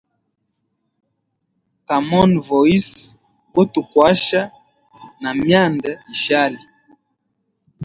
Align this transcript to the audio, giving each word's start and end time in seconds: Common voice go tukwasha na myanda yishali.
Common 1.87 2.31
voice 2.49 2.93
go 3.53 3.61
tukwasha 3.73 4.41
na 5.21 5.29
myanda 5.39 5.91
yishali. 6.05 6.61